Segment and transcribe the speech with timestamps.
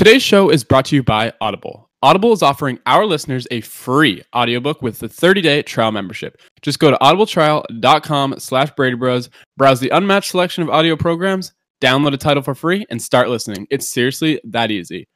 [0.00, 1.90] Today's show is brought to you by Audible.
[2.02, 6.40] Audible is offering our listeners a free audiobook with a 30-day trial membership.
[6.62, 9.28] Just go to audibletrial.com slash Bros,
[9.58, 11.52] browse the unmatched selection of audio programs,
[11.82, 13.66] download a title for free, and start listening.
[13.70, 15.06] It's seriously that easy.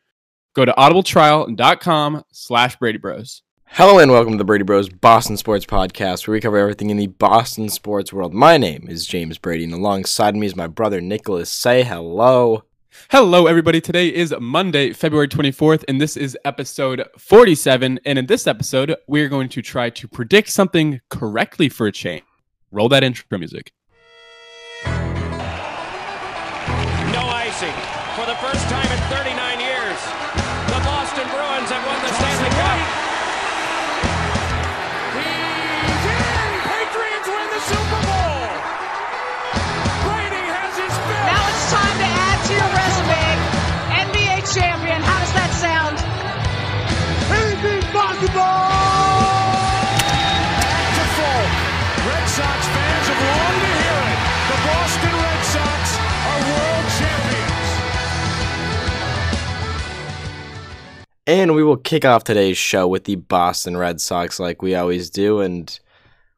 [0.54, 3.42] Go to audibletrial.com slash Bros.
[3.64, 6.98] Hello and welcome to the Brady Bros Boston Sports Podcast, where we cover everything in
[6.98, 8.34] the Boston sports world.
[8.34, 11.48] My name is James Brady, and alongside me is my brother Nicholas.
[11.48, 12.64] Say hello.
[13.10, 13.80] Hello, everybody.
[13.80, 17.98] Today is Monday, February 24th, and this is episode 47.
[18.04, 22.22] And in this episode, we're going to try to predict something correctly for a change.
[22.70, 23.72] Roll that intro music.
[61.26, 65.08] And we will kick off today's show with the Boston Red Sox, like we always
[65.08, 65.40] do.
[65.40, 65.78] And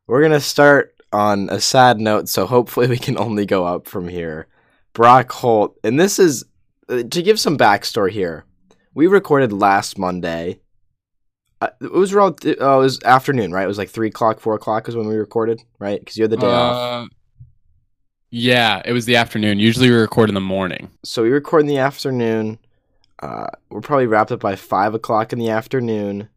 [0.06, 3.88] we're going to start on a sad note, so hopefully we can only go up
[3.88, 4.46] from here.
[4.92, 6.44] Brock Holt, and this is
[6.88, 8.44] uh, to give some backstory here.
[8.94, 10.60] We recorded last Monday.
[11.60, 13.64] Uh, it was around, uh, it was afternoon, right?
[13.64, 16.00] It was like three o'clock, four o'clock is when we recorded, right?
[16.00, 16.76] Because you had the day off.
[16.76, 17.08] Uh,
[18.30, 19.58] yeah, it was the afternoon.
[19.58, 20.90] Usually we record in the morning.
[21.04, 22.58] So we record in the afternoon.
[23.22, 26.28] Uh, we're probably wrapped up by five o'clock in the afternoon.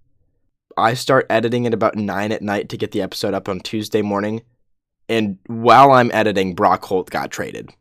[0.78, 4.02] I start editing at about nine at night to get the episode up on Tuesday
[4.02, 4.44] morning.
[5.10, 7.72] And while I'm editing, Brock Holt got traded.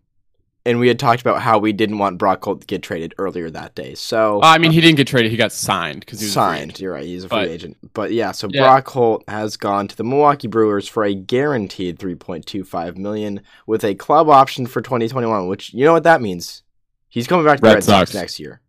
[0.67, 3.49] And we had talked about how we didn't want Brock Holt to get traded earlier
[3.51, 3.95] that day.
[3.95, 5.31] So Uh, I mean, he didn't get traded.
[5.31, 6.81] He got signed because he was signed.
[6.81, 7.05] You're right.
[7.05, 7.77] He's a free But- agent.
[7.95, 8.63] But yeah, so Yeah.
[8.63, 13.95] Brock Holt has gone to the Milwaukee Brewers for a guaranteed 3.25 million with a
[13.95, 15.47] club option for 2021.
[15.47, 16.63] Which you know what that means?
[17.09, 18.13] He's coming back to the Red Red Sox.
[18.15, 18.61] next year.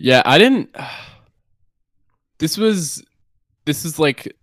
[0.00, 0.74] Yeah, I didn't.
[2.38, 3.04] This was,
[3.66, 4.34] this is like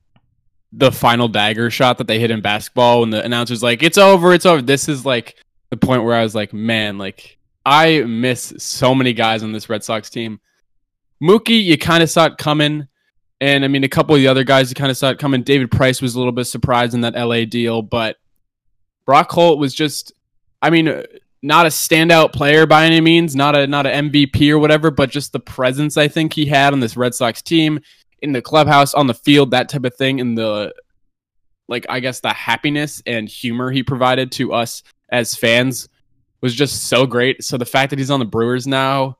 [0.71, 4.35] the final dagger shot that they hit in basketball when the announcer's like, "It's over,
[4.35, 5.35] it's over." This is like
[5.71, 9.67] the point where I was like, "Man, like I miss so many guys on this
[9.67, 10.39] Red Sox team."
[11.23, 12.87] Mookie, you kind of saw it coming,
[13.41, 15.41] and I mean a couple of the other guys, you kind of saw it coming.
[15.41, 18.17] David Price was a little bit surprised in that LA deal, but
[19.07, 20.13] Brock Holt was just,
[20.61, 21.03] I mean,
[21.41, 25.09] not a standout player by any means, not a not an MVP or whatever, but
[25.09, 27.79] just the presence I think he had on this Red Sox team
[28.21, 30.73] in the clubhouse, on the field, that type of thing, and the
[31.67, 35.89] like I guess the happiness and humor he provided to us as fans
[36.41, 37.43] was just so great.
[37.43, 39.17] So the fact that he's on the Brewers now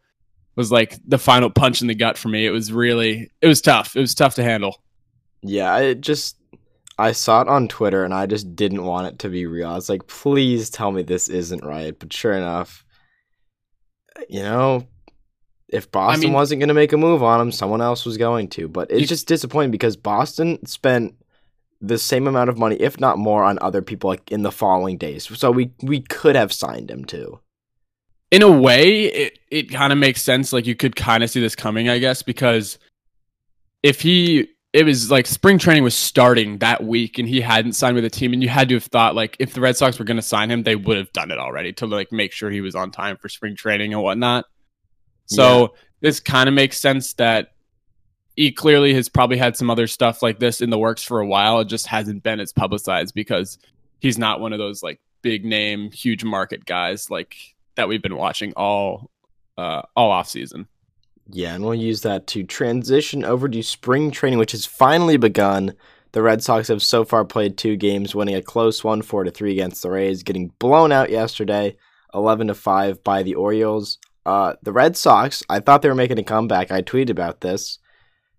[0.55, 2.45] was like the final punch in the gut for me.
[2.45, 3.95] It was really it was tough.
[3.95, 4.81] It was tough to handle.
[5.41, 6.36] Yeah, I just
[6.99, 9.69] I saw it on Twitter and I just didn't want it to be real.
[9.69, 11.97] I was like, please tell me this isn't right.
[11.97, 12.83] But sure enough,
[14.29, 14.87] you know,
[15.69, 18.47] if Boston mean- wasn't going to make a move on him, someone else was going
[18.49, 18.67] to.
[18.67, 21.13] But it's You- just disappointing because Boston spent
[21.79, 24.97] the same amount of money, if not more, on other people like in the following
[24.97, 25.29] days.
[25.37, 27.39] So we we could have signed him too.
[28.31, 30.51] in a way, it, it kind of makes sense.
[30.51, 32.77] Like you could kind of see this coming, I guess, because
[33.83, 37.95] if he, it was like spring training was starting that week and he hadn't signed
[37.95, 40.05] with the team, and you had to have thought like if the Red Sox were
[40.05, 42.61] going to sign him, they would have done it already to like make sure he
[42.61, 44.45] was on time for spring training and whatnot.
[45.25, 47.53] So this kind of makes sense that
[48.35, 51.27] he clearly has probably had some other stuff like this in the works for a
[51.27, 51.59] while.
[51.61, 53.57] It just hasn't been as publicized because
[53.99, 57.35] he's not one of those like big name, huge market guys like
[57.73, 59.09] that we've been watching all
[59.57, 60.67] uh all off season.
[61.29, 65.73] Yeah, and we'll use that to transition over to spring training, which has finally begun.
[66.13, 69.31] The Red Sox have so far played two games, winning a close one, four to
[69.31, 71.75] three against the Rays, getting blown out yesterday,
[72.13, 73.97] eleven to five by the Orioles.
[74.25, 76.71] Uh, the Red Sox, I thought they were making a comeback.
[76.71, 77.79] I tweeted about this.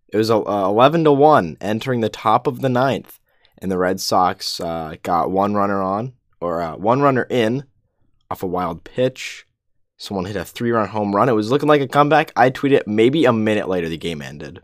[0.08, 3.20] It was uh, eleven to one, entering the top of the ninth,
[3.58, 7.64] and the Red Sox uh, got one runner on or uh, one runner in
[8.30, 9.46] off a wild pitch.
[9.98, 11.28] Someone hit a three run home run.
[11.28, 12.32] It was looking like a comeback.
[12.36, 13.88] I tweeted it maybe a minute later.
[13.88, 14.62] The game ended.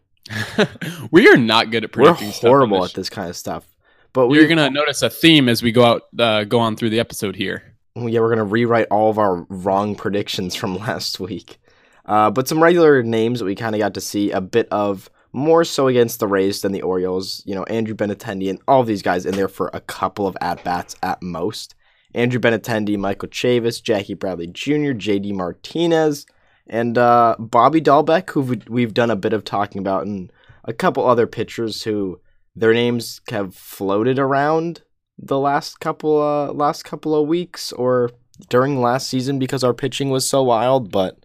[1.11, 3.67] we are not good at We're predicting on horrible this at this kind of stuff.
[4.13, 6.91] But we, You're gonna notice a theme as we go out, uh, go on through
[6.91, 7.75] the episode here.
[7.97, 11.59] yeah, we're gonna rewrite all of our wrong predictions from last week.
[12.07, 15.11] Uh, but some regular names that we kind of got to see a bit of
[15.33, 17.43] more so against the Rays than the Orioles.
[17.45, 20.63] You know, Andrew Benintendi and all these guys in there for a couple of at
[20.63, 21.75] bats at most.
[22.15, 26.27] Andrew Benintendi, Michael Chavis, Jackie Bradley Jr., JD Martinez,
[26.67, 30.33] And uh, Bobby Dalbec, who we- we've done a bit of talking about, and
[30.65, 32.21] a couple other pitchers who
[32.57, 34.83] their names have floated around
[35.19, 38.11] the last couple uh, last couple of weeks or
[38.49, 41.19] during last season because our pitching was so wild, but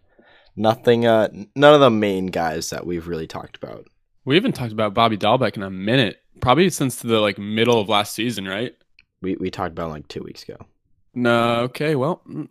[0.56, 3.86] nothing uh none of the main guys that we've really talked about.
[4.26, 7.90] We haven't talked about Bobby Dalbec in a minute, probably since the like middle of
[7.90, 8.76] last season, right?
[9.22, 10.58] We we talked about it like 2 weeks ago.
[11.14, 11.96] No, okay.
[11.96, 12.48] Well, mm,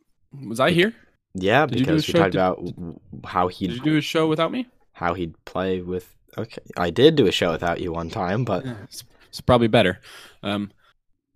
[0.46, 0.94] was I here?
[1.34, 3.70] Yeah, Did you do a because we show- talked did- about w- how Did he'd
[3.72, 4.66] you do a show without me?
[4.93, 8.64] how he'd play with Okay, I did do a show without you one time, but
[8.64, 10.00] Yeah, it's, it's probably better.
[10.43, 10.70] Um,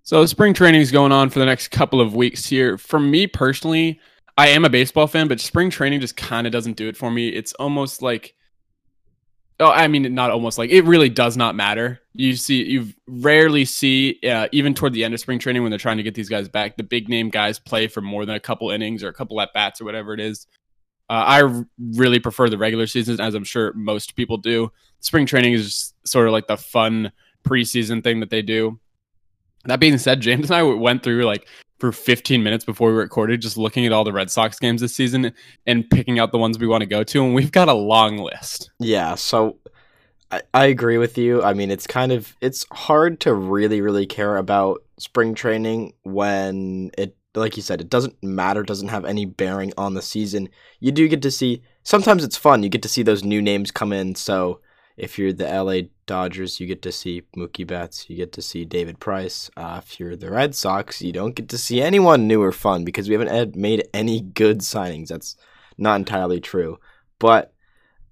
[0.03, 2.77] so spring training is going on for the next couple of weeks here.
[2.77, 4.01] For me personally,
[4.37, 7.11] I am a baseball fan, but spring training just kind of doesn't do it for
[7.11, 7.29] me.
[7.29, 8.35] It's almost like,
[9.63, 12.01] oh, I mean, not almost like it really does not matter.
[12.15, 15.79] You see, you rarely see, uh, even toward the end of spring training when they're
[15.79, 18.41] trying to get these guys back, the big name guys play for more than a
[18.41, 20.47] couple innings or a couple at bats or whatever it is.
[21.09, 24.73] Uh, really prefer the regular season, as I'm sure most people do.
[25.01, 27.13] Spring training is sort of like the fun
[27.45, 28.79] preseason thing that they do.
[29.65, 31.47] That being said, James and I went through like
[31.83, 34.95] for 15 minutes before we recorded, just looking at all the Red Sox games this
[34.95, 35.33] season
[35.67, 38.19] and picking out the ones we want to go to, and we've got a long
[38.19, 38.71] list.
[38.79, 39.59] Yeah, so
[40.31, 41.43] I, I agree with you.
[41.43, 46.93] I mean, it's kind of it's hard to really really care about spring training when
[46.97, 50.51] it like you said, it doesn't matter, doesn't have any bearing on the season.
[50.79, 52.63] You do get to see sometimes it's fun.
[52.63, 54.15] You get to see those new names come in.
[54.15, 54.61] So
[54.97, 58.65] if you're the LA Dodgers, you get to see Mookie Betts, you get to see
[58.65, 59.51] David Price.
[59.57, 62.85] Uh, if you're the Red Sox, you don't get to see anyone new or fun
[62.85, 65.09] because we haven't had made any good signings.
[65.09, 65.37] That's
[65.79, 66.79] not entirely true.
[67.19, 67.53] But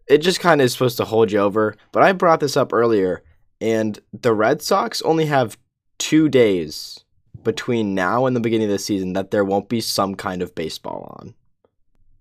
[0.06, 1.76] it just kind of is supposed to hold you over.
[1.92, 3.22] But I brought this up earlier,
[3.60, 5.58] and the Red Sox only have
[5.98, 7.04] two days
[7.44, 10.54] between now and the beginning of the season that there won't be some kind of
[10.54, 11.34] baseball on.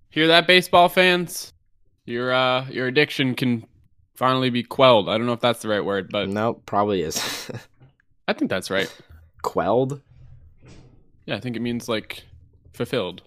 [0.09, 1.53] Hear that, baseball fans?
[2.05, 3.65] Your uh, your addiction can
[4.19, 5.07] finally be quelled.
[5.07, 7.49] I don't know if that's the right word, but no, probably is.
[8.27, 8.93] I think that's right.
[9.41, 10.01] Quelled?
[11.25, 12.25] Yeah, I think it means like
[12.73, 13.23] fulfilled.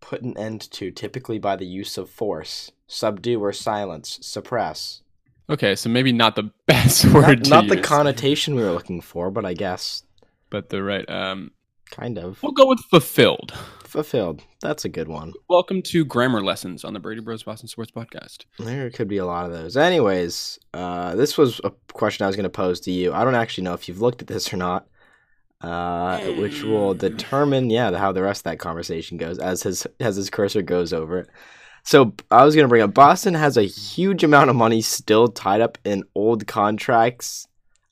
[0.00, 2.70] Put an end to, typically by the use of force.
[2.86, 4.18] Subdue or silence.
[4.22, 5.02] Suppress.
[5.50, 9.00] Okay, so maybe not the best word Not, to not the connotation we were looking
[9.00, 10.04] for, but I guess
[10.48, 11.08] but the right.
[11.10, 11.50] Um,
[11.90, 12.40] kind of.
[12.42, 13.52] we'll go with fulfilled.
[13.92, 14.40] Fulfilled.
[14.62, 15.34] That's a good one.
[15.50, 18.46] Welcome to grammar lessons on the Brady Bros Boston Sports Podcast.
[18.58, 19.76] There could be a lot of those.
[19.76, 23.12] Anyways, uh, this was a question I was going to pose to you.
[23.12, 24.86] I don't actually know if you've looked at this or not,
[25.60, 30.16] uh, which will determine, yeah, how the rest of that conversation goes as his as
[30.16, 31.28] his cursor goes over it.
[31.84, 35.28] So I was going to bring up Boston has a huge amount of money still
[35.28, 37.46] tied up in old contracts,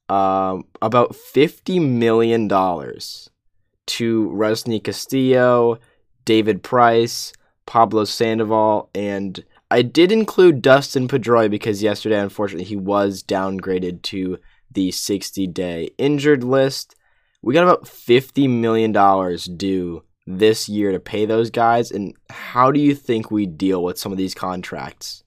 [0.08, 3.29] um, about fifty million dollars
[3.87, 5.79] to Rusney Castillo,
[6.31, 7.32] David Price,
[7.67, 14.38] Pablo Sandoval, and I did include Dustin Pedroia because yesterday, unfortunately, he was downgraded to
[14.71, 16.94] the 60 day injured list.
[17.43, 18.93] We got about $50 million
[19.56, 21.91] due this year to pay those guys.
[21.91, 25.25] And how do you think we deal with some of these contracts?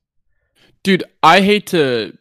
[0.84, 2.18] Dude, I hate to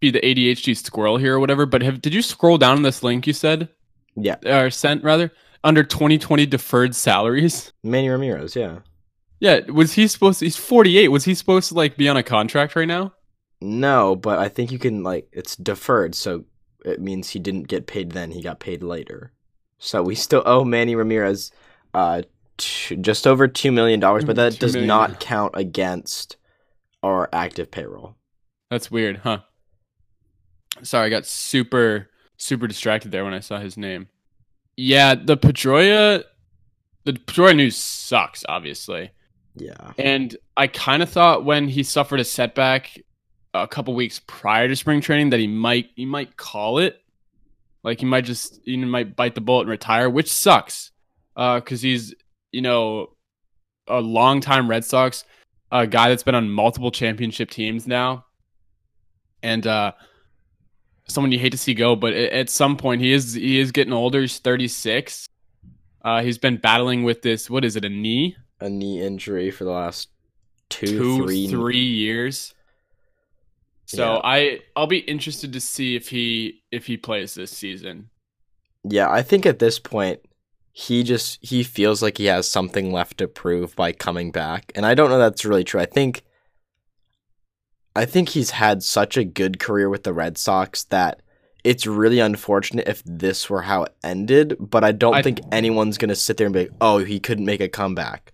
[0.00, 3.04] be the ADHD squirrel here or whatever, but have did you scroll down on this
[3.04, 3.68] link you said
[4.16, 5.30] Yeah, or sent rather
[5.66, 7.72] under 2020 deferred salaries?
[7.82, 8.78] Manny Ramirez, yeah.
[9.40, 11.08] Yeah, was he supposed to, he's 48.
[11.08, 13.12] Was he supposed to like be on a contract right now?
[13.60, 16.14] No, but I think you can, like, it's deferred.
[16.14, 16.44] So
[16.84, 19.32] it means he didn't get paid then, he got paid later.
[19.78, 21.50] So we still owe Manny Ramirez
[21.92, 22.22] uh,
[22.56, 24.88] t- just over $2 million, but that does million.
[24.88, 26.36] not count against
[27.02, 28.16] our active payroll.
[28.70, 29.40] That's weird, huh?
[30.82, 34.08] Sorry, I got super super distracted there when I saw his name.
[34.76, 36.24] Yeah, the Pedroia
[37.06, 39.10] the Pedroia news sucks, obviously.
[39.54, 39.92] Yeah.
[39.96, 43.00] And I kind of thought when he suffered a setback
[43.54, 47.00] a couple weeks prior to spring training that he might he might call it.
[47.84, 50.90] Like he might just he might bite the bullet and retire, which sucks.
[51.36, 52.12] Uh cuz he's,
[52.52, 53.14] you know,
[53.86, 55.24] a longtime Red Sox,
[55.70, 58.26] a guy that's been on multiple championship teams now.
[59.44, 59.92] And uh
[61.08, 63.92] someone you hate to see go, but at some point he is he is getting
[63.92, 65.28] older, he's 36.
[66.04, 68.36] Uh he's been battling with this what is it, a knee?
[68.60, 70.08] A knee injury for the last
[70.68, 71.48] two, two, three.
[71.48, 72.54] three years.
[73.86, 74.20] So Yeah.
[74.24, 78.10] I I'll be interested to see if he if he plays this season.
[78.84, 80.20] Yeah, I think at this point
[80.72, 84.72] he just he feels like he has something left to prove by coming back.
[84.74, 85.80] And I don't know that's really true.
[85.80, 86.22] I think
[87.96, 91.22] I think he's had such a good career with the Red Sox that
[91.64, 95.98] it's really unfortunate if this were how it ended, but I don't I- think anyone's
[95.98, 98.32] going to sit there and be like, "Oh, he couldn't make a comeback."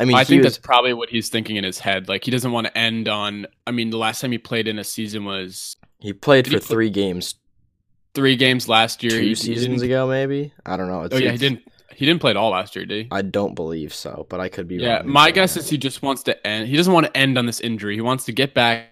[0.00, 2.08] I mean, I he think was, that's probably what he's thinking in his head.
[2.08, 3.46] Like he doesn't want to end on.
[3.66, 6.58] I mean, the last time he played in a season was he played for he
[6.60, 7.34] play- three games
[8.14, 9.12] three games last year.
[9.12, 10.52] two He- he seasons didn't- ago, maybe.
[10.66, 11.02] I don't know.
[11.02, 11.62] It's, Oh yeah, he didn't.
[11.98, 13.08] He didn't play at all last year, did he?
[13.10, 15.06] I don't believe so, but I could be Yeah, wrong.
[15.06, 16.68] Yeah, my guess is he just wants to end.
[16.68, 17.96] He doesn't want to end on this injury.
[17.96, 18.90] He wants to get back,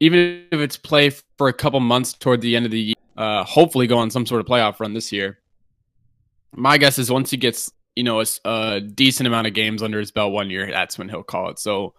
[0.00, 2.94] even if it's play for a couple months toward the end of the year.
[3.16, 5.38] Uh, hopefully, go on some sort of playoff run this year.
[6.56, 10.10] My guess is once he gets you know a decent amount of games under his
[10.10, 11.60] belt one year, that's when he'll call it.
[11.60, 11.94] So,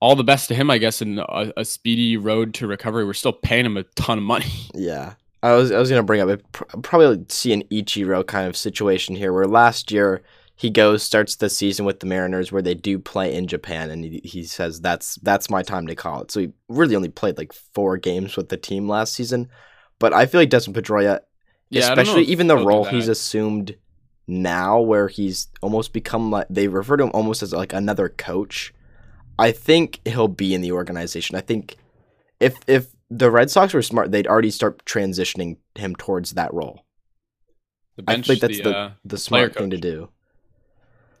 [0.00, 3.04] all the best to him, I guess, in a, a speedy road to recovery.
[3.04, 4.46] We're still paying him a ton of money.
[4.74, 5.16] Yeah.
[5.42, 6.40] I was I was gonna bring up
[6.82, 10.22] probably see an Ichiro kind of situation here where last year
[10.56, 14.04] he goes starts the season with the Mariners where they do play in Japan and
[14.04, 16.30] he, he says that's that's my time to call it.
[16.32, 19.48] So he really only played like four games with the team last season.
[20.00, 21.20] But I feel like Dustin Pedroia,
[21.70, 23.76] Yeah, I don't know especially even the role he's assumed
[24.26, 28.74] now where he's almost become like they refer to him almost as like another coach.
[29.38, 31.36] I think he'll be in the organization.
[31.36, 31.76] I think
[32.40, 36.84] if if the Red Sox were smart, they'd already start transitioning him towards that role.
[37.96, 40.10] The I think that's the, the uh, the smart thing to do.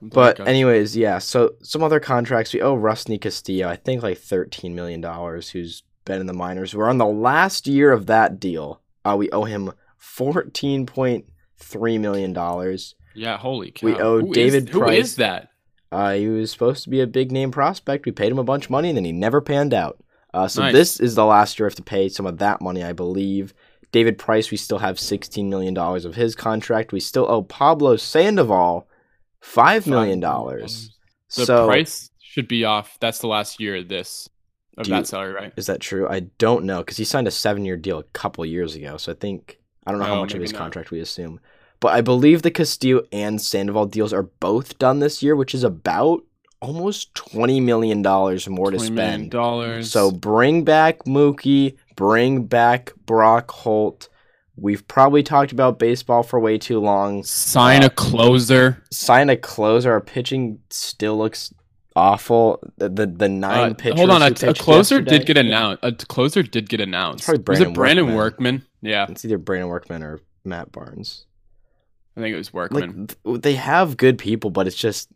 [0.00, 0.46] But coach.
[0.46, 1.18] anyways, yeah.
[1.18, 3.68] So some other contracts we owe Rusney Castillo.
[3.68, 5.50] I think like thirteen million dollars.
[5.50, 6.74] Who's been in the minors.
[6.74, 8.80] We're on the last year of that deal.
[9.04, 11.26] Uh, we owe him fourteen point
[11.58, 12.94] three million dollars.
[13.14, 13.86] yeah, holy cow!
[13.86, 15.50] we owe Who is- David Who Price- is that?
[15.90, 18.04] Uh, he was supposed to be a big name prospect.
[18.04, 19.98] We paid him a bunch of money, and then he never panned out.
[20.38, 20.72] Uh, so Nice.
[20.72, 23.52] this is the last year we have to pay some of that money, I believe.
[23.90, 26.92] David Price, we still have sixteen million dollars of his contract.
[26.92, 28.86] We still owe Pablo Sandoval
[29.40, 30.90] five million dollars.
[31.36, 32.98] The So price should be off.
[33.00, 34.28] That's the last year of this
[34.76, 35.52] of that you- salary, right?
[35.56, 36.06] is that true?
[36.08, 38.96] I don't know because he signed a seven-year deal a couple years ago.
[38.98, 40.58] So I think I don't know how Oh, much of his not.
[40.58, 41.40] contract we assume,
[41.80, 45.64] but I believe the Castillo and Sandoval deals are both done this year, which is
[45.64, 46.20] about
[46.60, 49.30] almost twenty million dollars more to 20 million spend.
[49.30, 49.90] dollars.
[49.90, 54.08] So bring back Mookie, bring back Brock Holt.
[54.56, 57.22] We've probably talked about baseball for way too long.
[57.22, 58.82] sign uh, a closer.
[58.90, 59.92] Sign a closer.
[59.92, 61.54] Our pitching still looks
[61.94, 62.60] awful.
[62.76, 63.98] The the, the nine Uh, pitchers.
[64.00, 65.84] hold on, a, a closer yesterday- did get announced.
[65.84, 67.24] A closer did get announced.
[67.24, 68.54] Probably was it Brandon Brandon Workman.
[68.54, 68.66] Workman?
[68.82, 71.26] Yeah, It's either Brandon Workman or Matt Barnes.
[72.16, 73.06] I think it was Like Workman.
[73.24, 75.08] th- they have good people, but it's just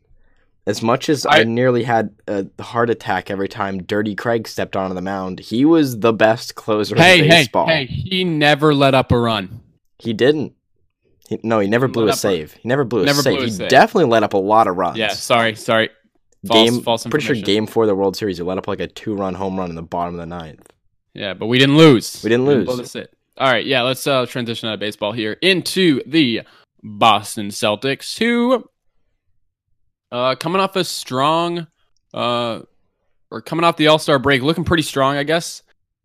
[0.66, 4.76] as much as I, I- nearly had a heart attack every time Dirty Craig stepped
[4.76, 5.40] onto the mound.
[5.40, 7.66] He was the best closer hey, in baseball.
[7.66, 7.86] hey!
[7.86, 9.60] hey, He never let up a run.
[9.98, 10.54] He didn't.
[11.28, 12.52] He, no, he never blew a up a- save.
[12.54, 13.34] He never blew a Never save.
[13.36, 13.68] blew a he save.
[13.70, 14.98] definitely let up a lot of runs.
[14.98, 15.90] Yeah, sorry, sorry.
[16.46, 16.80] False, game.
[16.82, 19.34] false pretty sure game four of the World Series, he let up like a two-run
[19.34, 20.68] home run in the bottom of the ninth.
[21.14, 22.20] Yeah, but we didn't lose.
[22.24, 22.76] We didn't lose.
[22.76, 23.14] this it.
[23.38, 26.42] All right, yeah, let's uh, transition out of baseball here into the
[26.82, 28.64] Boston Celtics, who
[30.12, 31.66] uh, coming off a strong,
[32.14, 32.60] uh,
[33.30, 35.62] or coming off the All Star break, looking pretty strong, I guess.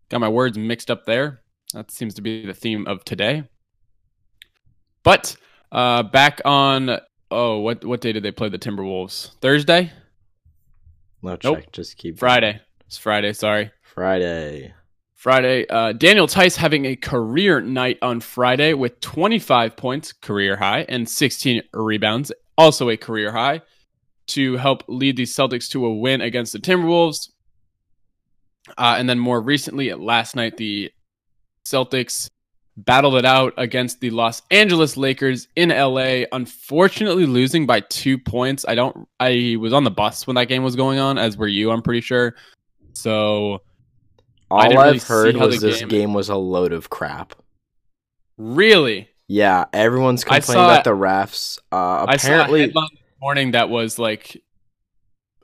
[0.08, 1.42] Got my words mixed up there.
[1.74, 3.44] That seems to be the theme of today.
[5.02, 5.36] But
[5.70, 6.98] uh, back on
[7.30, 9.38] oh, what what day did they play the Timberwolves?
[9.40, 9.92] Thursday,
[11.22, 11.52] No check.
[11.52, 11.72] Nope.
[11.72, 12.60] Just keep Friday.
[12.86, 13.34] It's Friday.
[13.34, 13.70] Sorry.
[13.82, 14.72] Friday.
[15.14, 15.66] Friday.
[15.68, 21.08] Uh, Daniel Theis having a career night on Friday with 25 points, career high, and
[21.08, 23.60] 16 rebounds, also a career high,
[24.28, 27.30] to help lead the Celtics to a win against the Timberwolves.
[28.76, 30.90] Uh, and then more recently, last night, the
[31.64, 32.28] Celtics
[32.76, 38.64] battled it out against the Los Angeles Lakers in LA, unfortunately losing by two points.
[38.68, 39.08] I don't.
[39.18, 41.70] I was on the bus when that game was going on, as were you.
[41.70, 42.34] I'm pretty sure.
[42.92, 43.62] So
[44.50, 47.34] All I've really heard was this game- game was a load of crap.
[48.36, 51.58] really, Yeah, everyone's complaining about the refs.
[51.72, 52.72] Uh, apparently,
[53.20, 54.42] morning that was like,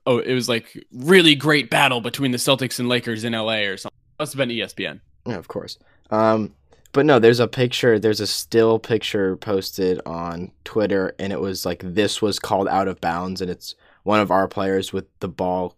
[0.07, 3.77] oh, it was like really great battle between the Celtics and Lakers in LA or
[3.77, 3.97] something.
[4.19, 5.01] Must have been ESPN.
[5.27, 5.79] Yeah, of course.
[6.11, 6.55] Um,
[6.93, 7.99] but no, there's a picture.
[7.99, 12.87] There's a still picture posted on Twitter, and it was like this was called out
[12.87, 15.77] of bounds, and it's one of our players with the ball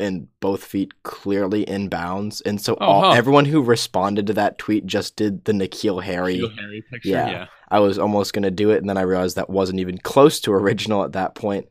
[0.00, 3.10] in both feet clearly in bounds, and so Oh, all, huh.
[3.12, 6.34] everyone who responded to that tweet just did the Nikhil Harry.
[6.34, 7.08] Nikhil Harry picture.
[7.10, 7.30] Yeah.
[7.30, 7.46] Yeah.
[7.70, 10.52] I was almost gonna do it, and then I realized that wasn't even close to
[10.62, 11.68] original at that point.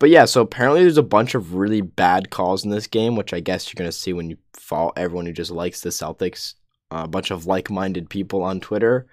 [0.00, 3.32] But yeah, so apparently there's a bunch of really bad calls in this game, which
[3.32, 6.54] I guess you're gonna see when you follow everyone who just likes the Celtics,
[6.90, 9.06] uh, a bunch of like-minded people on Twitter.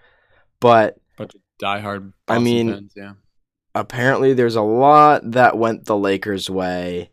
[0.60, 2.14] But Bunch of diehard.
[2.28, 3.14] I mean- fans, yeah.
[3.74, 7.10] apparently there's a lot that went the Lakers' way,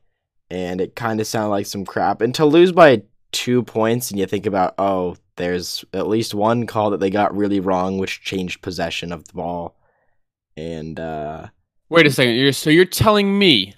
[0.53, 2.21] and it kind of sounded like some crap.
[2.21, 6.67] And to lose by two points, and you think about, oh, there's at least one
[6.67, 9.79] call that they got really wrong, which changed possession of the ball,
[10.55, 11.47] and uh,
[11.89, 12.35] Wait a second.
[12.35, 13.73] You're, so you're telling me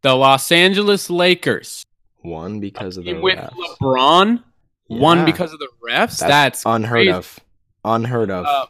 [0.00, 1.84] the Los Angeles Lakers
[2.22, 3.52] One because of the with refs.
[3.82, 4.42] LeBron
[4.88, 6.18] won because of the refs?
[6.18, 7.10] That's, That's, unheard crazy.
[7.10, 7.38] of.
[7.84, 8.46] Unheard of.
[8.46, 8.66] Uh,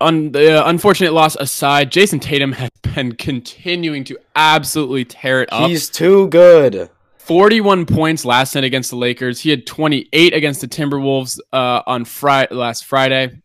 [0.00, 5.48] Un- the uh, unfortunate loss aside, Jayson Tatum has been continuing to absolutely tear it
[5.52, 5.68] up.
[5.68, 6.90] He's too good.
[7.18, 9.40] 41 points last night against the Lakers.
[9.40, 13.40] He had 28 against the Timberwolves uh, on Friday last Friday,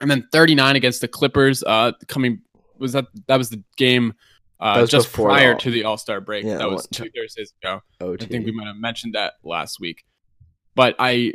[0.00, 1.62] and then 39 against the Clippers.
[1.62, 2.40] Uh, coming
[2.78, 4.14] was that that was the game
[4.58, 6.44] uh, was just prior to the All Star break.
[6.44, 7.80] Yeah, that was two Thursdays ago.
[8.00, 8.24] OT.
[8.24, 10.04] I think we might have mentioned that last week,
[10.74, 11.34] but I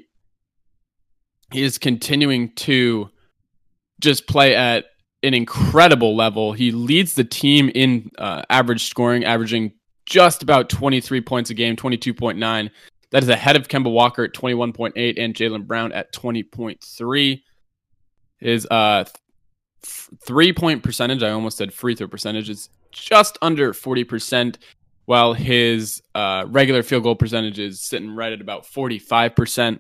[1.54, 3.10] he is continuing to
[4.00, 4.86] just play at
[5.24, 6.54] an incredible level.
[6.54, 9.74] He leads the team in uh, average scoring, averaging
[10.06, 12.70] just about 23 points a game, 22.9.
[13.12, 17.42] That is ahead of Kemba Walker at 21.8 and Jaylen Brown at 20.3.
[18.38, 19.16] His uh, th-
[20.26, 24.58] three point percentage, I almost said free throw percentage, is just under 40%,
[25.06, 29.80] while his uh, regular field goal percentage is sitting right at about 45%.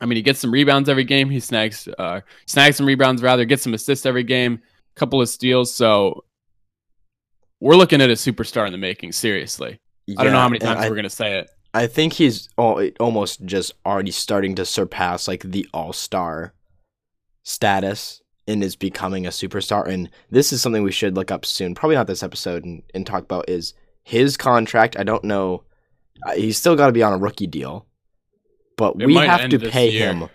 [0.00, 1.30] I mean, he gets some rebounds every game.
[1.30, 4.60] He snags uh, snags some rebounds rather, gets some assists every game,
[4.94, 5.74] couple of steals.
[5.74, 6.24] So
[7.60, 9.12] we're looking at a superstar in the making.
[9.12, 9.80] Seriously,
[10.18, 11.50] I don't know how many times I, we're gonna say it.
[11.72, 16.54] I think he's al- almost just already starting to surpass like the all star
[17.42, 19.86] status and is becoming a superstar.
[19.86, 21.74] And this is something we should look up soon.
[21.74, 23.74] Probably not this episode and, and talk about is
[24.04, 24.96] his contract.
[24.98, 25.64] I don't know.
[26.26, 27.86] Uh, he's still got to be on a rookie deal,
[28.76, 30.12] but It we have to pay year.
[30.12, 30.28] him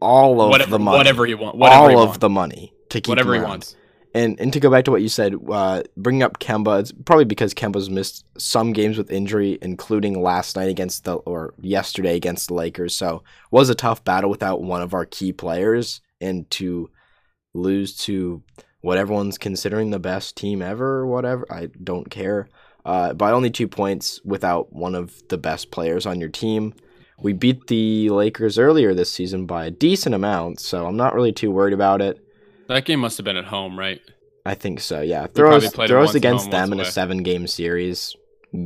[0.00, 0.96] all of Whatever, the money.
[0.98, 3.50] whatever he wants, whatever all he of the money to keep whatever him he around.
[3.50, 3.76] wants.
[4.16, 7.24] And and to go back to what you said, uh, bringing up Kemba, it's probably
[7.24, 12.46] because Kemba's missed some games with injury, including last night against the or yesterday against
[12.48, 12.94] the Lakers.
[12.94, 16.90] So was a tough battle without one of our key players, and to
[17.54, 18.42] lose to
[18.82, 21.44] what everyone's considering the best team ever, or whatever.
[21.50, 22.48] I don't care.
[22.84, 26.74] Uh, by only two points without one of the best players on your team.
[27.18, 31.32] We beat the Lakers earlier this season by a decent amount, so I'm not really
[31.32, 32.18] too worried about it.
[32.68, 34.00] That game must have been at home, right?
[34.46, 35.00] I think so.
[35.00, 38.14] Yeah, throws played it throws against home, them in a seven game series.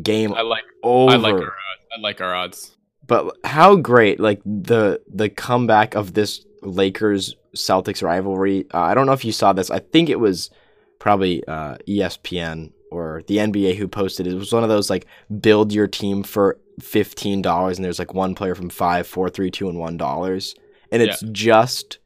[0.02, 1.12] Game I like over.
[1.12, 1.82] I like our odds.
[1.96, 2.76] I like our odds.
[3.06, 4.20] But how great!
[4.20, 8.66] Like the the comeback of this Lakers Celtics rivalry.
[8.72, 9.70] Uh, I don't know if you saw this.
[9.70, 10.50] I think it was
[10.98, 14.32] probably uh, ESPN or the NBA who posted it.
[14.32, 15.06] It was one of those like
[15.40, 19.50] build your team for fifteen dollars, and there's like one player from five, four, three,
[19.50, 20.54] two, and one dollars,
[20.90, 21.98] and it's just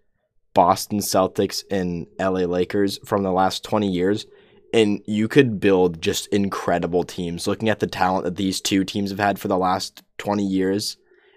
[0.55, 4.27] Boston Celtics and LA Lakers from the last twenty years.
[4.75, 9.11] And you could build just incredible teams looking at the talent that these two teams
[9.11, 10.97] have had for the last 20 years.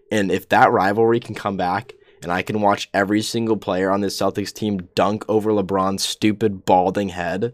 [0.10, 1.91] And if that rivalry can come back
[2.24, 6.63] and I can watch every single player on this Celtics team dunk over LeBron's stupid
[6.63, 7.54] balding head,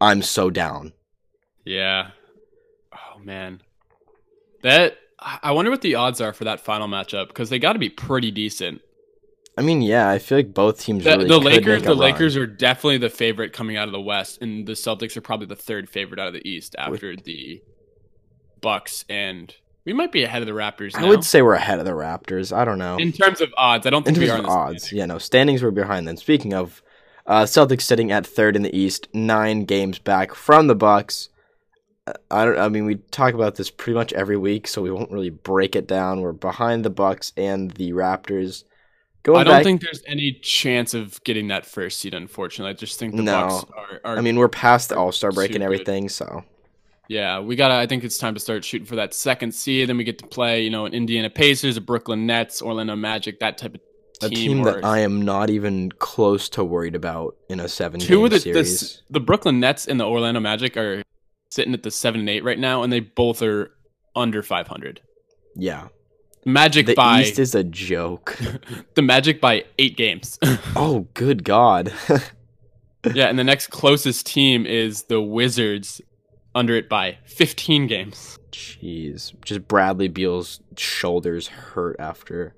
[0.00, 0.94] I'm so down.
[1.66, 2.12] Yeah.
[2.92, 3.60] Oh man,
[4.62, 7.78] that I wonder what the odds are for that final matchup because they got to
[7.78, 8.80] be pretty decent.
[9.58, 11.98] I mean, yeah, I feel like both teams The, really the Lakers, the run.
[11.98, 15.46] Lakers are definitely the favorite coming out of the West, and the Celtics are probably
[15.46, 17.62] the third favorite out of the East after the
[18.60, 19.54] Bucks, and
[19.84, 20.96] we might be ahead of the Raptors.
[20.96, 21.08] I now.
[21.08, 22.56] would say we're ahead of the Raptors.
[22.56, 22.96] I don't know.
[22.96, 23.86] in terms of odds.
[23.86, 24.98] I don't in think we terms are of in the odds, standing.
[24.98, 26.16] yeah, no, standings were behind them.
[26.16, 26.82] Speaking of,
[27.26, 31.28] uh, Celtics sitting at third in the East, nine games back from the Bucks.
[32.30, 32.58] I don't.
[32.58, 35.76] I mean, we talk about this pretty much every week, so we won't really break
[35.76, 36.20] it down.
[36.20, 38.64] We're behind the Bucks and the Raptors.
[39.22, 42.14] Going I don't back, think there's any chance of getting that first seed.
[42.14, 43.48] Unfortunately, I just think the No.
[43.48, 44.18] Bucks are, are.
[44.18, 45.64] I mean, we're past the All Star break and good.
[45.64, 46.42] everything, so
[47.08, 47.74] yeah, we gotta.
[47.74, 49.88] I think it's time to start shooting for that second seed.
[49.88, 53.40] Then we get to play, you know, an Indiana Pacers, a Brooklyn Nets, Orlando Magic,
[53.40, 53.80] that type of
[54.22, 54.62] a team.
[54.62, 58.30] that I am not even close to worried about in a seven two game of
[58.30, 59.02] the, series.
[59.08, 61.02] the the Brooklyn Nets and the Orlando Magic are
[61.50, 63.72] sitting at the seven and eight right now, and they both are
[64.16, 65.00] under 500.
[65.56, 65.88] yeah,
[66.44, 68.38] Magic the by East is a joke.
[68.94, 70.38] the Magic by eight games.
[70.76, 71.92] oh, good God.
[73.14, 76.00] yeah, and the next closest team is the Wizards,
[76.54, 78.38] under it by 15 games.
[78.52, 82.54] Jeez, just Bradley Beal's shoulders hurt after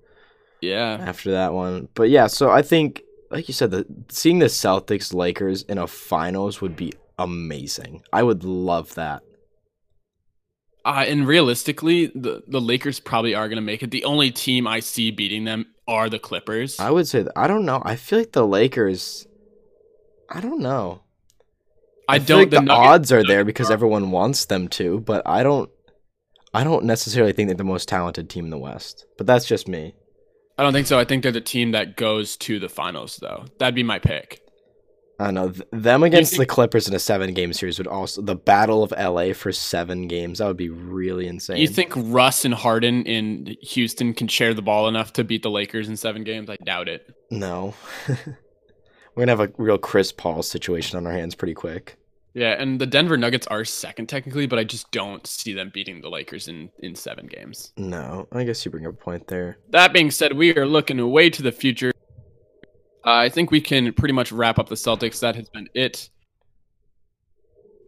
[0.61, 1.89] Yeah, after that one.
[1.95, 5.87] But yeah, so I think, like you said, the seeing the Celtics Lakers in a
[5.87, 8.03] finals would be amazing.
[8.13, 9.23] I would love that.
[10.85, 13.91] uh, and realistically, the the Lakers probably are going to make it.
[13.91, 16.79] The only team I see beating them are the Clippers.
[16.81, 17.81] I would say that, I don't know.
[17.85, 19.27] I feel like the Lakers.
[20.31, 21.03] I don't know.
[22.09, 22.39] I, feel don't.
[22.41, 25.71] like the, Nuggets- odds are there because everyone wants them to, but I don't.
[26.55, 29.69] I don't necessarily think they're the most talented team in the West, but that's just
[29.69, 29.95] me.
[30.59, 30.99] I don't think so.
[30.99, 33.47] I think they're the team that goes to the finals, though.
[33.59, 34.42] That'd be my pick.
[35.19, 38.23] I don't know th- them against the Clippers in a seven game series would also
[38.23, 40.39] the battle of LA for seven games.
[40.39, 41.59] That would be really insane.
[41.59, 45.51] You think Russ and Harden in Houston can share the ball enough to beat the
[45.51, 46.51] Lakers in seven games?
[46.51, 47.15] I doubt it.
[47.31, 47.75] No.
[49.15, 51.99] We're gonna have a real Chris Paul situation on our hands pretty quick.
[52.35, 56.01] Yeah, and the Denver Nuggets are second technically, but I just don't see them beating
[56.01, 57.73] the Lakers in in seven games.
[57.77, 59.59] No, I guess you bring up a point there.
[59.71, 61.93] That being said, we are looking way to the future.
[63.05, 65.21] I think we can pretty much wrap up the Celtics.
[65.21, 66.09] That has been it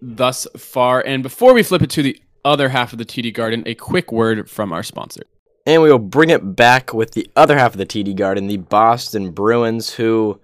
[0.03, 1.00] thus far.
[1.00, 4.12] And before we flip it to the other half of the TD Garden, a quick
[4.12, 5.22] word from our sponsor.
[5.66, 8.59] And we will bring it back with the other half of the TD Garden, the
[8.59, 10.40] Boston Bruins, who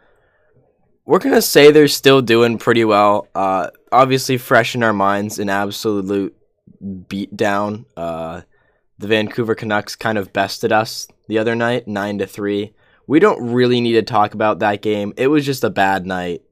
[1.05, 3.29] we're gonna say they're still doing pretty well.
[3.35, 6.35] Uh, obviously, fresh in our minds, an absolute
[6.83, 7.85] beatdown.
[7.97, 8.43] Uh,
[8.99, 12.73] the Vancouver Canucks kind of bested us the other night, nine to three.
[13.11, 15.13] We don't really need to talk about that game.
[15.17, 16.43] It was just a bad night.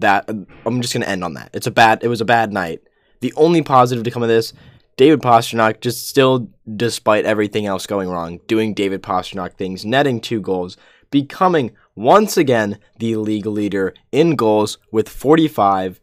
[0.00, 1.48] That I'm just gonna end on that.
[1.54, 2.04] It's a bad.
[2.04, 2.82] It was a bad night.
[3.20, 4.52] The only positive to come of this,
[4.98, 10.38] David Pastrnak just still, despite everything else going wrong, doing David Pastrnak things, netting two
[10.38, 10.76] goals,
[11.10, 15.98] becoming once again the league leader in goals with 45.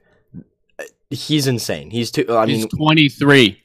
[1.12, 1.92] He's insane.
[1.92, 2.26] He's too.
[2.36, 3.63] I mean, He's 23.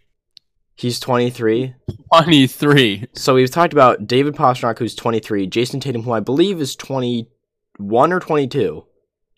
[0.79, 1.75] He's 23.
[2.15, 3.09] 23.
[3.13, 8.13] So we've talked about David Pastrnak, who's 23, Jayson Tatum, who I believe is 21
[8.13, 8.85] or 22.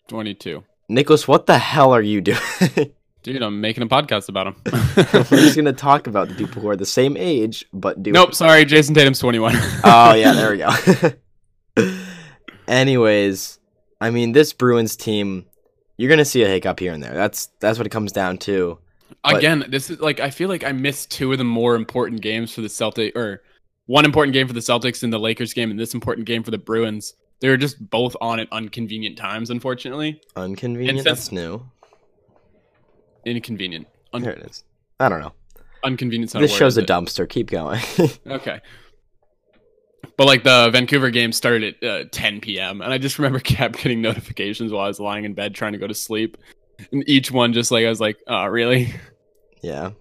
[0.07, 0.63] 22.
[0.87, 2.37] Nicholas, what the hell are you doing?
[3.23, 4.55] Dude, I'm making a podcast about him.
[4.95, 8.11] We're just gonna talk about the people who are the same age but do.
[8.11, 8.63] nope, sorry.
[8.63, 9.55] Jayson Tatum's 21.
[9.83, 11.91] Oh yeah, there we go.
[12.67, 13.59] Anyways,
[13.99, 15.45] I mean, this Bruins team,
[15.97, 17.15] you're gonna see a hiccup here and there.
[17.15, 18.77] That's that's what it comes down to.
[19.23, 22.21] But- Again, this is like I feel like I missed two of the more important
[22.21, 23.43] games for the Celtic or
[23.85, 26.51] one important game for the Celtics and the Lakers game and this important game for
[26.51, 27.13] the Bruins.
[27.39, 30.21] They were just both on at unconvenient times, unfortunately.
[30.37, 30.99] Inconvenient.
[30.99, 31.63] Since- That's new.
[33.25, 33.87] Inconvenient.
[34.13, 34.63] Un- There it is.
[34.99, 35.33] I don't know.
[35.83, 36.31] Unconvenient.
[36.33, 37.27] This show's a dumpster.
[37.27, 37.79] Keep going.
[38.27, 38.59] Okay.
[40.17, 42.81] But like the Vancouver game started at uh, 10 p.m.
[42.81, 45.77] and I just remember kept getting notifications while I was lying in bed trying to
[45.79, 46.37] go to sleep,
[46.91, 48.93] and each one just like I was like, oh really?
[49.61, 49.91] yeah.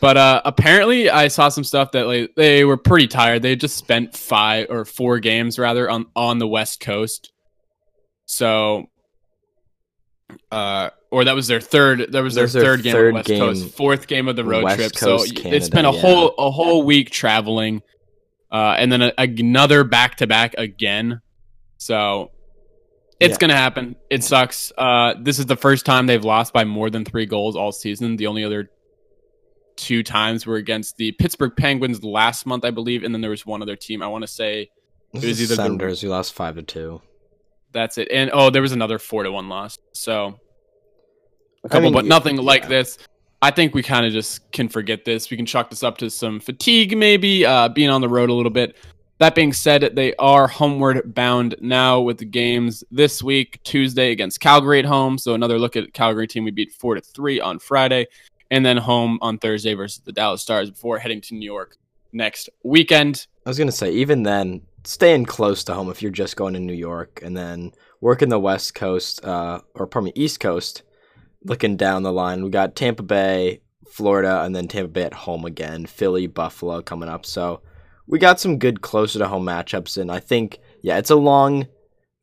[0.00, 3.42] But uh, apparently, I saw some stuff that like they were pretty tired.
[3.42, 7.32] They just spent five or four games rather on on the West Coast,
[8.26, 8.86] so
[10.50, 12.12] uh, or that was their third.
[12.12, 14.34] That was their their third game on third the West game, Coast, fourth game of
[14.34, 14.92] the road West trip.
[14.94, 16.00] Coast, so Canada, they spent a yeah.
[16.00, 17.82] whole a whole week traveling,
[18.50, 21.20] uh, and then a, another back to back again.
[21.78, 22.30] So
[23.20, 23.38] it's Yeah.
[23.38, 23.96] gonna happen.
[24.10, 24.72] It sucks.
[24.76, 28.16] Uh, this is the first time they've lost by more than three goals all season.
[28.16, 28.68] The only other
[29.76, 33.44] two times were against the Pittsburgh Penguins last month, I believe, and then there was
[33.46, 34.02] one other team.
[34.02, 34.70] I want to say
[35.12, 36.02] This It was is either the- Senators.
[36.02, 37.00] We lost five to two.
[37.72, 38.08] that's it.
[38.10, 39.78] And oh, there was another four to one loss.
[39.92, 40.38] So
[41.64, 42.98] a couple, mean, but y- nothing like this.
[43.40, 45.30] I think we kind of just can forget this.
[45.30, 48.32] We can chalk this up to some fatigue, maybe uh, being on the road a
[48.34, 48.76] little bit.
[49.18, 54.40] That being said, they are homeward bound now with the games this week, Tuesday against
[54.40, 55.16] Calgary at home.
[55.18, 58.06] So another look at Calgary team we beat four to three on Friday,
[58.52, 61.78] and then home on Thursday versus the Dallas Stars before heading to New York
[62.12, 63.26] next weekend.
[63.46, 66.60] I was gonna say, even then, staying close to home if you're just going to
[66.60, 70.82] New York and then working the West Coast, uh, or pardon me, East Coast,
[71.44, 75.46] looking down the line, we got Tampa Bay, Florida, and then Tampa Bay at home
[75.46, 77.24] again, Philly, Buffalo coming up.
[77.24, 77.62] So
[78.06, 81.68] we got some good closer to home matchups, and I think, yeah, it's a long,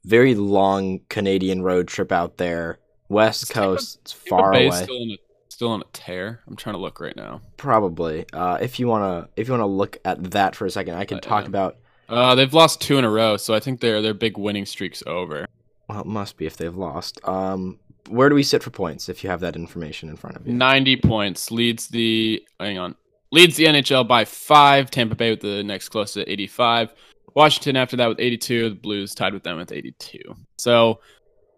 [0.03, 2.77] very long Canadian road trip out there.
[3.07, 4.83] West Tampa- Coast, it's Tampa far Bay away.
[4.83, 5.28] Still on a
[5.59, 6.39] still on a tear.
[6.47, 7.41] I'm trying to look right now.
[7.57, 8.25] Probably.
[8.31, 11.17] Uh, if you wanna, if you wanna look at that for a second, I can
[11.17, 11.49] Uh, talk yeah.
[11.49, 11.77] about.
[12.07, 15.03] Uh, they've lost two in a row, so I think their their big winning streak's
[15.05, 15.47] over.
[15.89, 17.19] Well, it must be if they've lost.
[17.27, 19.09] Um, where do we sit for points?
[19.09, 20.53] If you have that information in front of you.
[20.53, 22.95] 90 points leads the hang on
[23.33, 24.89] leads the NHL by five.
[24.89, 26.93] Tampa Bay with the next closest at 85.
[27.35, 28.69] Washington after that with 82.
[28.69, 30.21] The Blues tied with them with 82.
[30.57, 31.01] So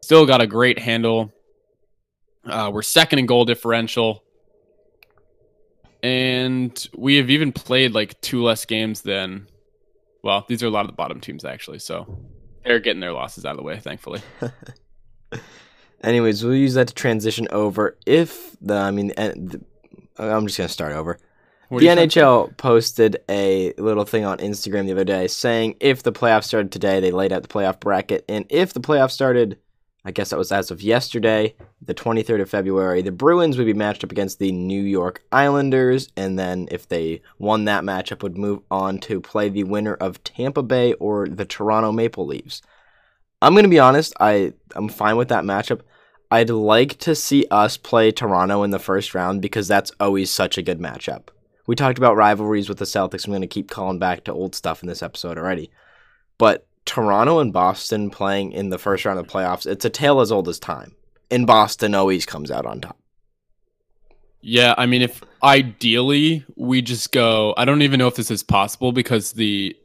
[0.01, 1.31] still got a great handle.
[2.45, 4.23] Uh, we're second in goal differential,
[6.01, 9.47] and we have even played like two less games than.
[10.23, 12.19] Well, these are a lot of the bottom teams actually, so
[12.63, 14.21] they're getting their losses out of the way, thankfully.
[16.04, 17.97] Anyways, we'll use that to transition over.
[18.06, 19.62] If the, I mean, the,
[20.17, 21.19] I'm just gonna start over.
[21.69, 21.88] What the?
[21.88, 26.71] NHL posted a little thing on Instagram the other day saying if the playoffs started
[26.71, 29.58] today, they laid out the playoff bracket, and if the playoffs started,
[30.03, 33.73] I guess that was as of yesterday, the 23rd of February, the Bruins would be
[33.73, 38.37] matched up against the New York Islanders, and then if they won that matchup, would
[38.37, 42.63] move on to play the winner of Tampa Bay or the Toronto Maple Leafs.
[43.43, 45.81] I'm gonna be honest, I I'm fine with that matchup.
[46.31, 50.57] I'd like to see us play Toronto in the first round because that's always such
[50.57, 51.27] a good matchup.
[51.67, 53.27] We talked about rivalries with the Celtics.
[53.27, 55.69] I'm to keep calling back to old stuff in this episode already.
[56.37, 60.20] But Toronto and Boston playing in the first round of the playoffs, it's a tale
[60.20, 60.96] as old as time.
[61.30, 62.98] And Boston always comes out on top.
[64.41, 68.44] Yeah, I mean, if ideally we just go, I don't even know if this is
[68.44, 69.76] possible because the.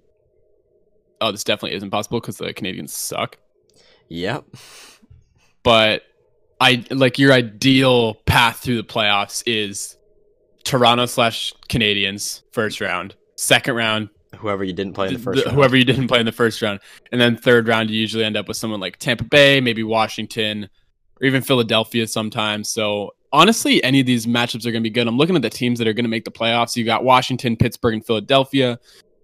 [1.21, 3.39] Oh, this definitely isn't possible because the Canadiens suck.
[4.09, 4.45] Yep.
[5.63, 6.03] But
[6.61, 9.97] I like your ideal path through the playoffs is
[10.65, 15.47] Toronto slash Canadiens first round, second round Whoever you didn't play in the first th-
[15.47, 15.57] round.
[15.57, 16.81] whoever you didn't play in the first round,
[17.13, 20.69] and then third round you usually end up with someone like Tampa Bay, maybe Washington,
[21.21, 22.69] or even Philadelphia sometimes.
[22.69, 25.07] So honestly, any of these matchups are going to be good.
[25.07, 26.77] I'm looking at the teams that are going to make the playoffs.
[26.77, 28.79] You got Washington, Pittsburgh, and Philadelphia.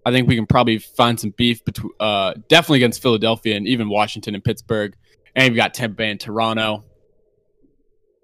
[0.04, 3.88] I think we can probably find some beef between, uh, definitely against Philadelphia and even
[3.88, 4.96] Washington and Pittsburgh.
[5.34, 6.84] And you've got Tampa Bay and Toronto.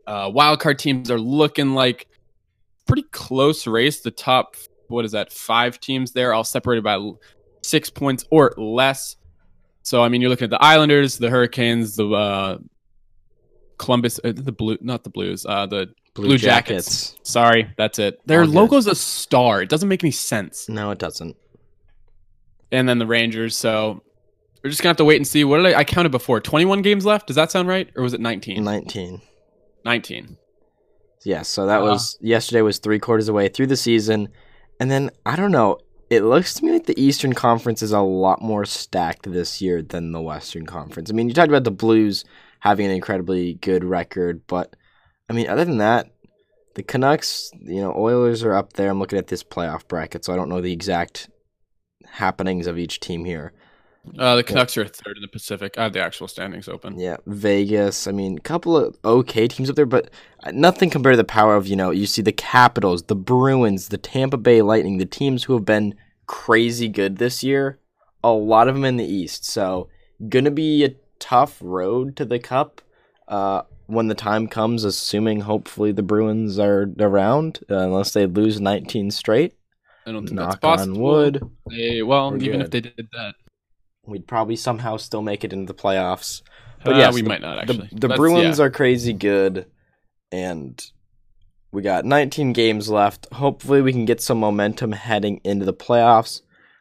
[0.07, 2.09] Uh, wildcard teams are looking like
[2.87, 4.01] pretty close race.
[4.01, 4.57] The top,
[4.88, 6.98] what is that, five teams there, all separated by
[7.62, 9.16] six points or less.
[9.83, 12.59] So, I mean, you're looking at the Islanders, the Hurricanes, the uh,
[13.79, 17.11] Columbus, uh, the Blue, not the Blues, uh, the Blue, Blue Jackets.
[17.12, 17.31] Jackets.
[17.31, 18.20] Sorry, that's it.
[18.27, 18.55] Their All good.
[18.55, 19.62] logo's a star.
[19.62, 20.68] It doesn't make any sense.
[20.68, 21.37] No, it doesn't.
[22.72, 23.57] And then the Rangers.
[23.57, 24.03] So
[24.62, 25.44] we're just gonna have to wait and see.
[25.44, 26.40] What did I, I counted before?
[26.40, 27.29] Twenty-one games left.
[27.29, 28.62] Does that sound right, or was it 19?
[28.62, 29.22] 19.
[29.85, 30.37] 19.
[31.24, 34.29] Yeah, so that Uh, was yesterday was three quarters away through the season.
[34.81, 35.79] And then I don't know,
[36.11, 39.83] it looks to me like the Eastern Conference is a lot more stacked this year
[39.83, 41.11] than the Western Conference.
[41.11, 42.25] I mean, you talked about the Blues
[42.61, 44.75] having an incredibly good record, but
[45.29, 46.11] I mean, other than that,
[46.75, 48.91] the Canucks, you know, Oilers are up there.
[48.91, 51.29] I'm looking at this playoff bracket, so I don't know the exact
[52.07, 53.53] happenings of each team here.
[54.19, 55.77] Uh, the Canucks are third in the Pacific.
[55.77, 56.99] I have the actual standings open.
[56.99, 58.07] Yeah, Vegas.
[58.07, 60.11] I mean, a couple of okay teams up there, but
[60.53, 63.99] nothing compared to the power of, you know, you see the Capitals, the Bruins, the
[63.99, 65.95] Tampa Bay Lightning, the teams who have been
[66.27, 67.79] crazy good this year.
[68.25, 69.45] A lot of them in the East.
[69.45, 69.89] So,
[70.29, 72.81] going to be a tough road to the Cup
[73.29, 78.61] uh, when the time comes, assuming hopefully the Bruins are around, uh, unless they lose
[78.61, 79.55] 19 straight.
[80.07, 80.95] I don't think Knock that's possible.
[80.97, 81.51] on wood.
[81.71, 82.61] They- well, We're even good.
[82.63, 83.35] if they did that,
[84.09, 86.42] We'd probably somehow still make it into the playoffs.
[86.85, 87.88] But uh, yes, we the- might not the, actually.
[87.92, 88.64] the Let's- Bruins yeah.
[88.64, 89.66] are crazy good,
[90.33, 90.85] and
[91.73, 93.27] we got 19 games left.
[93.33, 96.40] Hopefully, we can get some momentum heading into the playoffs.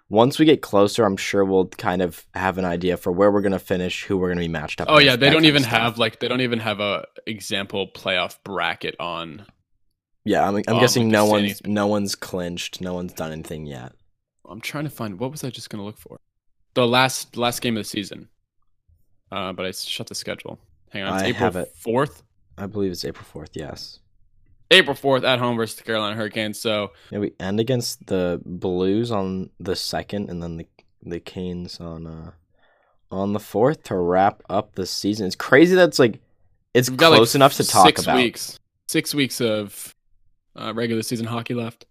[0.09, 3.41] Once we get closer, I'm sure we'll kind of have an idea for where we're
[3.41, 4.87] gonna finish, who we're gonna be matched up.
[4.89, 8.95] Oh yeah, they don't even have like they don't even have a example playoff bracket
[9.01, 9.45] on.
[10.23, 13.91] Yeah, I'm, I'm um, guessing no one's no one's clinched, no one's done anything yet.
[14.47, 16.21] I'm trying to find what was I just gonna look for?
[16.77, 18.29] The last last game of the season.
[19.31, 20.59] Uh, but I shut the schedule.
[20.91, 22.21] Hang on, it's I April fourth.
[22.55, 23.49] I believe it's April 4th.
[23.53, 23.97] Yes.
[24.69, 26.59] April fourth at home versus the Carolina Hurricanes.
[26.59, 30.67] So Yeah, we end against the Blues on the second, and then the
[31.01, 32.31] the Canes on uh
[33.09, 35.25] on the fourth to wrap up the season.
[35.25, 35.73] It's crazy.
[35.73, 36.19] That's like
[36.75, 38.17] it's we've got like close enough to talk six about.
[38.17, 38.59] weeks.
[38.87, 39.95] Six weeks of
[40.55, 41.87] uh, regular season hockey left.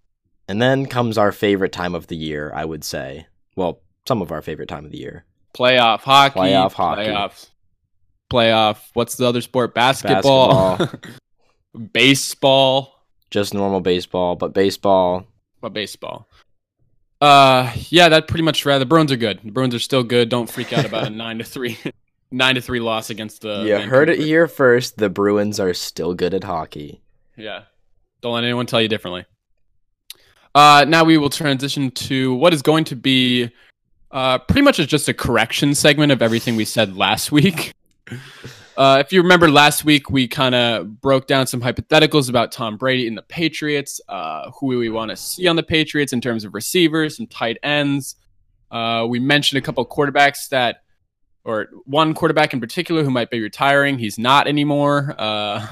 [0.47, 2.53] And then comes our favorite time of the year.
[2.55, 3.27] I would say.
[3.57, 5.25] Well, some of our favorite time of the year.
[5.55, 6.39] Playoff hockey.
[6.41, 7.03] Playoff hockey.
[7.03, 7.49] Playoffs.
[8.31, 8.79] Playoff.
[8.95, 9.75] What's the other sport?
[9.75, 10.89] Basketball.
[11.93, 12.93] Baseball.
[13.31, 15.27] Just normal baseball, but baseball.
[15.61, 16.29] But baseball?
[17.21, 18.65] Uh, yeah, that pretty much.
[18.65, 18.79] Right.
[18.79, 19.41] The Bruins are good.
[19.43, 20.29] The Bruins are still good.
[20.29, 21.77] Don't freak out about a nine to three,
[22.31, 23.63] nine to three loss against the.
[23.63, 24.97] you heard it here first.
[24.99, 27.03] The Bruins are still good at hockey.
[27.37, 27.63] Yeah.
[28.21, 29.25] Don't let anyone tell you differently.
[30.55, 33.51] Uh, now we will transition to what is going to be
[34.17, 37.75] uh, pretty much is just a correction segment of everything we said last week.
[38.77, 42.77] Uh, if you remember last week, we kind of broke down some hypotheticals about Tom
[42.77, 46.45] Brady and the Patriots, uh, who we want to see on the Patriots in terms
[46.45, 48.17] of receivers and tight ends.
[48.71, 50.83] Uh, we mentioned a couple quarterbacks that,
[51.43, 53.99] or one quarterback in particular who might be retiring.
[53.99, 55.15] He's not anymore.
[55.17, 55.67] Uh,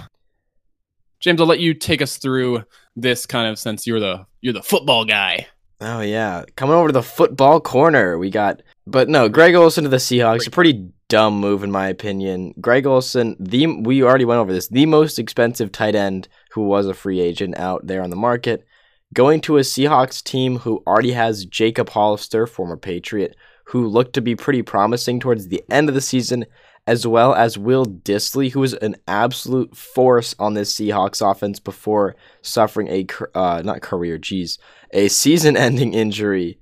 [1.20, 2.64] James, I'll let you take us through
[2.96, 5.46] this kind of since you're the you're the football guy.
[5.86, 8.62] Oh yeah, coming over to the football corner, we got.
[8.86, 12.54] But no, Greg Olsen to the Seahawks, a pretty dumb move in my opinion.
[12.58, 16.86] Greg Olsen, the we already went over this, the most expensive tight end who was
[16.86, 18.64] a free agent out there on the market,
[19.12, 24.22] going to a Seahawks team who already has Jacob Hollister, former Patriot, who looked to
[24.22, 26.46] be pretty promising towards the end of the season,
[26.86, 32.14] as well as Will Dissly, who was an absolute force on this Seahawks offense before
[32.42, 34.58] suffering a uh, not career, geez,
[34.92, 36.58] a season-ending injury.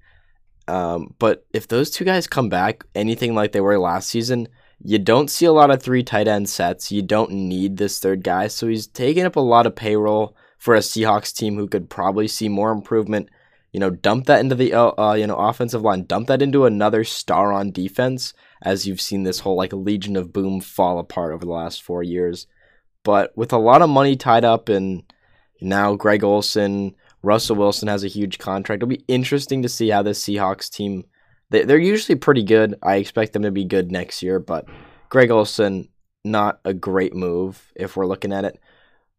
[0.69, 4.47] Um, but if those two guys come back anything like they were last season,
[4.85, 6.91] You don't see a lot of three tight end sets.
[6.91, 10.75] You don't need this third guy, so he's taking up a lot of payroll for
[10.75, 13.29] a Seahawks team who could probably see more improvement.
[13.73, 16.67] You know, dump that into the uh, uh, you know offensive line, dump that into
[16.67, 21.33] another star on defense, as you've seen this whole like Legion of Boom fall apart
[21.33, 22.47] over the last four years.
[23.05, 25.03] But with a lot of money tied up and
[25.61, 28.83] now Greg Olsen, Russell Wilson has a huge contract.
[28.83, 31.05] It'll be interesting to see how this Seahawks team.
[31.51, 32.77] They, they're usually pretty good.
[32.83, 34.67] I expect them to be good next year, but
[35.09, 35.89] Greg Olsen,
[36.25, 38.61] not a great move if we're looking at it.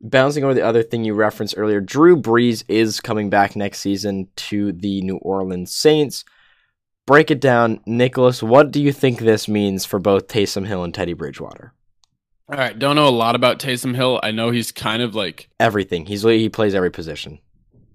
[0.01, 4.27] Bouncing over the other thing you referenced earlier, Drew Brees is coming back next season
[4.35, 6.25] to the New Orleans Saints.
[7.05, 8.41] Break it down, Nicholas.
[8.41, 11.73] What do you think this means for both Taysom Hill and Teddy Bridgewater?
[12.49, 14.19] All right, don't know a lot about Taysom Hill.
[14.23, 16.05] I know he's kind of like Everything.
[16.05, 17.39] He's he plays every position.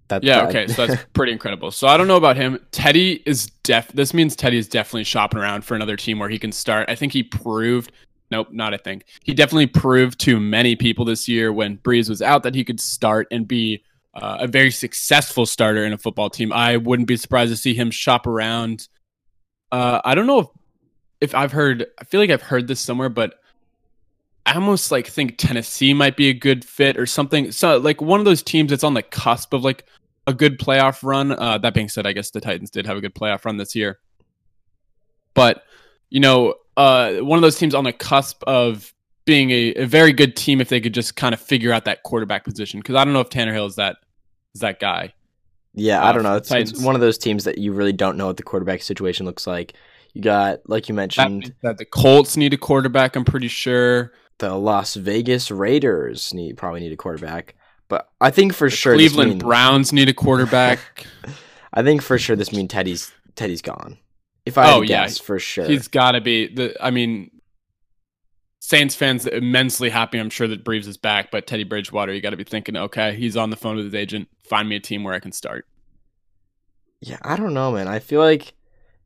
[0.09, 1.71] That, yeah, that- okay, so that's pretty incredible.
[1.71, 2.59] So I don't know about him.
[2.71, 3.89] Teddy is def.
[3.89, 6.89] This means Teddy is definitely shopping around for another team where he can start.
[6.91, 7.93] I think he proved.
[8.31, 9.05] Nope, not I think.
[9.23, 12.81] He definitely proved to many people this year when Brees was out that he could
[12.81, 13.83] start and be
[14.15, 16.53] uh, a very successful starter in a football team.
[16.53, 18.89] I wouldn't be surprised to see him shop around.
[19.71, 20.47] Uh, I don't know if,
[21.21, 21.87] if I've heard.
[21.99, 23.35] I feel like I've heard this somewhere, but
[24.47, 27.53] I almost like think Tennessee might be a good fit or something.
[27.53, 29.85] So like one of those teams that's on the cusp of like
[30.27, 31.33] a good playoff run.
[31.33, 33.75] Uh, that being said, I guess the Titans did have a good playoff run this
[33.75, 33.99] year,
[35.35, 35.65] but
[36.11, 38.95] you know, uh, one of those teams on the cusp of
[39.27, 42.03] being a, a very good team if they could just kind of figure out that
[42.03, 42.81] quarterback position.
[42.81, 43.97] Because I don't know if Tannehill is that
[44.55, 45.13] is that guy.
[45.75, 46.37] Yeah, uh, I don't know.
[46.37, 49.27] It's, it's one of those teams that you really don't know what the quarterback situation
[49.27, 49.75] looks like.
[50.15, 53.15] You got, like you mentioned, that the Colts need a quarterback.
[53.17, 54.13] I'm pretty sure.
[54.39, 57.55] the Las Vegas Raiders need probably need a quarterback.
[57.89, 61.07] But I think for sure, Cleveland mean- Browns need a quarterback.
[61.73, 63.99] I think for sure this means Teddy's Teddy's gone.
[64.47, 65.03] If I Oh, yeah.
[65.05, 65.67] guess, for sure.
[65.67, 66.75] He's got to be the.
[66.81, 67.31] I mean,
[68.69, 70.19] Saints fans immensely happy.
[70.19, 73.17] I'm sure that Brees is back, but Teddy Bridgewater, you got to be thinking, okay,
[73.17, 74.29] he's on the phone with his agent.
[74.45, 75.67] Find me a team where I can start.
[77.01, 77.89] Yeah, I don't know, man.
[77.89, 78.53] I feel like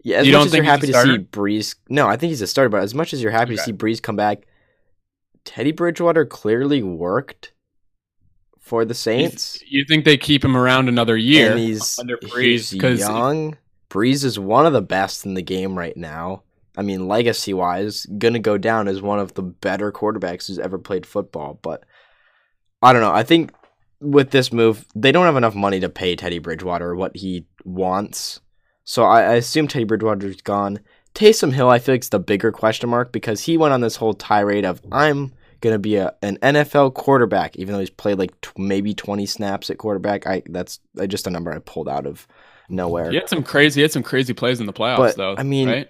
[0.02, 1.24] yeah, as You much as you're think he's a happy to see?
[1.30, 2.70] Brees, no, I think he's a starter.
[2.70, 4.46] But as much as you're happy to see Brees come back,
[5.44, 7.52] Teddy Bridgewater clearly worked
[8.58, 9.62] for the You, Saints.
[9.64, 12.72] you think they keep him around another year and he's under Brees?
[12.72, 13.56] Because young.
[13.88, 16.42] Brees is one of the best in the game right now.
[16.76, 20.78] I mean, legacy wise, gonna go down as one of the better quarterbacks who's ever
[20.78, 21.58] played football.
[21.62, 21.84] But
[22.82, 23.12] I don't know.
[23.12, 23.52] I think
[24.00, 28.40] with this move, they don't have enough money to pay Teddy Bridgewater what he wants.
[28.84, 30.80] So I, I assume Teddy Bridgewater's gone.
[31.14, 33.96] Taysom Hill, I feel like is the bigger question mark because he went on this
[33.96, 38.38] whole tirade of I'm gonna be a an NFL quarterback, even though he's played like
[38.40, 40.26] t- maybe 20 snaps at quarterback.
[40.26, 42.26] I that's uh, just a number I pulled out of
[42.68, 43.10] nowhere.
[43.10, 45.34] he had some crazy, he had some crazy plays in the playoffs, But, though.
[45.36, 45.88] I mean, right?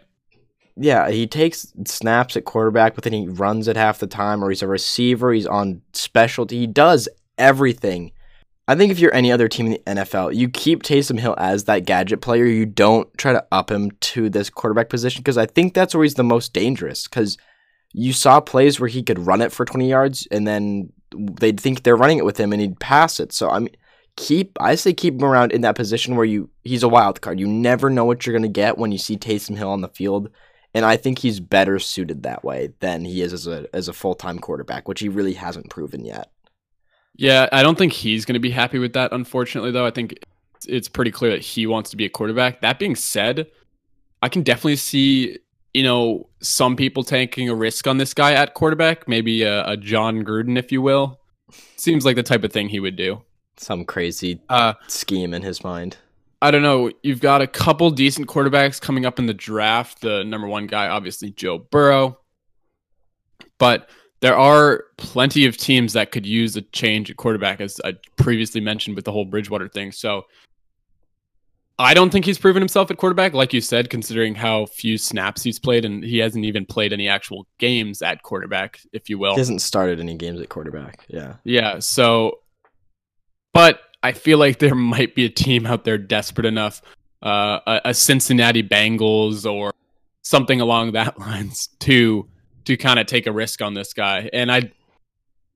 [0.76, 4.48] Yeah, he takes snaps at quarterback, but then he runs it half the time, or
[4.48, 5.32] he's a receiver.
[5.32, 6.58] He's on specialty.
[6.60, 8.12] He does everything.
[8.68, 11.64] I think if you're any other team in the NFL, you keep Taysom Hill as
[11.64, 12.46] that gadget player.
[12.46, 16.04] You don't try to up him to this quarterback position because I think that's where
[16.04, 17.06] he's the most dangerous.
[17.06, 17.36] Because
[17.92, 21.82] you saw plays where he could run it for 20 yards, and then they'd think
[21.82, 23.32] they're running it with him, and he'd pass it.
[23.32, 23.76] So I mean,
[24.16, 27.40] keep I say keep him around in that position where you he's a wild card.
[27.40, 30.30] You never know what you're gonna get when you see Taysom Hill on the field
[30.74, 33.92] and I think he's better suited that way than he is as a as a
[33.92, 36.30] full time quarterback, which he really hasn't proven yet.
[37.16, 39.12] Yeah, I don't think he's going to be happy with that.
[39.12, 40.12] Unfortunately, though, I think
[40.66, 42.62] it's- pretty clear that he wants to be a quarterback.
[42.62, 43.48] That being said,
[44.22, 45.38] I can definitely see
[45.74, 49.06] you know some people taking a risk on this guy at quarterback.
[49.08, 51.18] Maybe a, a Jon Gruden, if you will.
[51.76, 53.22] Seems like the type of thing he would do.
[53.58, 55.98] Some crazy Uh, scheme in his mind.
[56.42, 56.90] I don't know.
[57.04, 60.00] You've got a couple decent quarterbacks coming up in the draft.
[60.00, 62.18] The number one guy, obviously, Joe Burrow.
[63.58, 67.94] But there are plenty of teams that could use a change at quarterback, as I
[68.16, 69.92] previously mentioned with the whole Bridgewater thing.
[69.92, 70.24] So
[71.78, 75.44] I don't think he's proven himself at quarterback, like you said, considering how few snaps
[75.44, 79.34] he's played, and he hasn't even played any actual games at quarterback, if you will.
[79.34, 81.04] He hasn't started any games at quarterback.
[81.06, 81.36] Yeah.
[81.44, 81.78] Yeah.
[81.78, 82.40] So,
[83.54, 86.82] but I feel like there might be a team out there desperate enough,
[87.22, 89.72] uh, a, a Cincinnati Bengals or
[90.22, 92.28] something along that lines to
[92.64, 94.30] to kind of take a risk on this guy.
[94.32, 94.70] And I,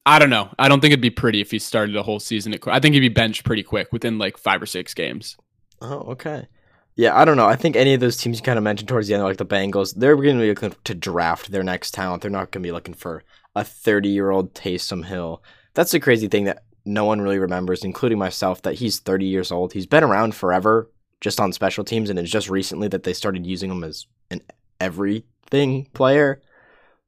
[0.05, 0.53] I don't know.
[0.59, 2.53] I don't think it'd be pretty if he started a whole season.
[2.53, 5.37] At, I think he'd be benched pretty quick within like five or six games.
[5.81, 6.49] Oh, okay.
[6.97, 7.47] Yeah, I don't know.
[7.47, 9.45] I think any of those teams you kind of mentioned towards the end, like the
[9.45, 12.23] Bengals, they're going to be looking to draft their next talent.
[12.23, 13.23] They're not going to be looking for
[13.55, 15.43] a 30 year old Taysom Hill.
[15.75, 19.53] That's the crazy thing that no one really remembers, including myself, that he's 30 years
[19.53, 19.73] old.
[19.73, 23.47] He's been around forever, just on special teams, and it's just recently that they started
[23.47, 24.43] using him as an
[24.81, 26.41] everything player.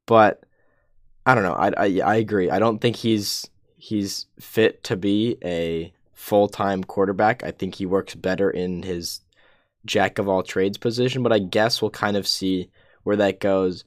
[0.05, 0.43] but
[1.25, 1.53] I don't know.
[1.53, 2.49] I, I I agree.
[2.49, 7.43] I don't think he's he's fit to be a full time quarterback.
[7.43, 9.21] I think he works better in his
[9.85, 12.69] jack of all trades position, but I guess we'll kind of see
[13.03, 13.85] where that goes.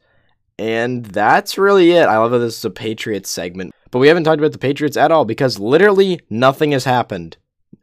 [0.58, 2.06] And that's really it.
[2.06, 4.96] I love that this is a Patriots segment, but we haven't talked about the Patriots
[4.96, 7.36] at all because literally nothing has happened.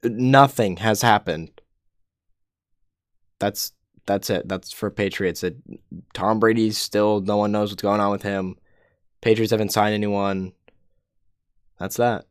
[0.04, 1.52] Nothing has happened.
[3.40, 3.72] That's
[4.06, 4.50] that's it.
[4.50, 5.44] That's for Patriots.
[5.44, 5.58] It,
[6.14, 8.58] Tom Brady's still no one knows what's going on with him.
[9.22, 10.54] Patriots haven't signed anyone.
[11.80, 12.26] That's that.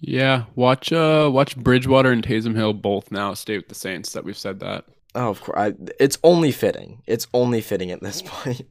[0.00, 4.12] Yeah, watch uh watch Bridgewater and Taysom Hill both now stay with the Saints.
[4.12, 4.84] That we've said that.
[5.14, 5.58] Oh, of course.
[5.58, 7.02] I, it's only fitting.
[7.06, 8.62] It's only fitting at this point.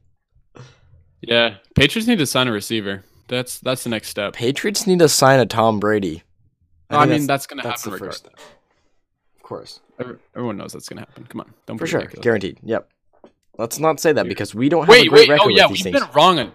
[1.20, 3.04] Yeah, Patriots need to sign a receiver.
[3.28, 4.34] That's that's the next step.
[4.34, 6.22] Patriots need to sign a Tom Brady.
[6.90, 8.34] I, think mean, that's, gonna happen the first step.
[9.36, 9.80] Of course.
[10.34, 11.24] Everyone knows that's gonna happen.
[11.28, 12.00] Come on, don't For be sure.
[12.00, 12.24] ridiculous.
[12.24, 12.58] Guaranteed.
[12.62, 12.88] Yep.
[13.58, 14.28] Let's not say that Dude.
[14.30, 15.28] because we don't have a great wait.
[15.28, 16.52] record Oh yeah, with we've these been wrong on.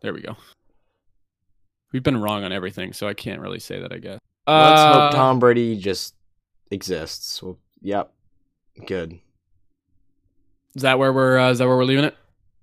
[0.00, 0.36] There we go.
[1.92, 3.92] We've been wrong on everything, so I can't really say that.
[3.92, 4.18] I guess.
[4.46, 6.14] Let's Uh, hope Tom Brady just
[6.70, 7.42] exists.
[7.42, 8.12] Well, yep.
[8.86, 9.18] Good.
[10.74, 11.38] Is that where we're?
[11.38, 12.16] Uh, is that where we're leaving it?